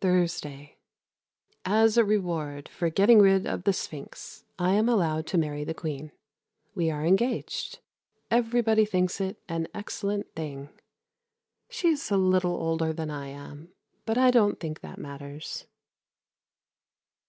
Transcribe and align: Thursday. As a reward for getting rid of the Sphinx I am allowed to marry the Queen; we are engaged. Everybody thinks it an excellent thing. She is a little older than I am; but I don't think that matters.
Thursday. 0.00 0.76
As 1.64 1.96
a 1.96 2.04
reward 2.04 2.68
for 2.68 2.90
getting 2.90 3.20
rid 3.20 3.46
of 3.46 3.62
the 3.62 3.72
Sphinx 3.72 4.44
I 4.58 4.72
am 4.72 4.88
allowed 4.88 5.24
to 5.28 5.38
marry 5.38 5.62
the 5.62 5.72
Queen; 5.72 6.10
we 6.74 6.90
are 6.90 7.04
engaged. 7.06 7.78
Everybody 8.28 8.84
thinks 8.84 9.20
it 9.20 9.38
an 9.48 9.68
excellent 9.72 10.34
thing. 10.34 10.70
She 11.70 11.90
is 11.90 12.10
a 12.10 12.16
little 12.16 12.56
older 12.56 12.92
than 12.92 13.08
I 13.08 13.28
am; 13.28 13.72
but 14.04 14.18
I 14.18 14.32
don't 14.32 14.58
think 14.58 14.80
that 14.80 14.98
matters. 14.98 15.64